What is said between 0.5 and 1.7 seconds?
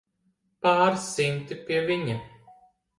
Pāris simti,